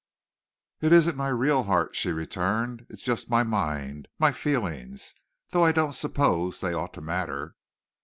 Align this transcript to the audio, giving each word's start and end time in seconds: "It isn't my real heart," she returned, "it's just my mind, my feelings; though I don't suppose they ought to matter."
"It 0.81 0.93
isn't 0.93 1.15
my 1.15 1.27
real 1.27 1.65
heart," 1.65 1.95
she 1.95 2.11
returned, 2.11 2.87
"it's 2.89 3.03
just 3.03 3.29
my 3.29 3.43
mind, 3.43 4.07
my 4.17 4.31
feelings; 4.31 5.13
though 5.51 5.63
I 5.63 5.71
don't 5.71 5.93
suppose 5.93 6.59
they 6.59 6.73
ought 6.73 6.95
to 6.95 7.01
matter." 7.01 7.53